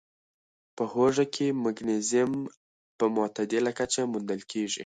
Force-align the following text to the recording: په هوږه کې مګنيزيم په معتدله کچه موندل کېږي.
په 0.75 0.83
هوږه 0.91 1.25
کې 1.35 1.47
مګنيزيم 1.63 2.31
په 2.97 3.05
معتدله 3.15 3.71
کچه 3.79 4.01
موندل 4.11 4.41
کېږي. 4.51 4.79